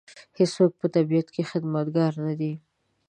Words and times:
هېڅوک 0.39 0.71
په 0.79 0.87
طبیعت 0.95 1.27
کې 1.35 1.47
خدمتګار 1.51 2.13
نه 2.25 2.33
دی. 2.39 2.53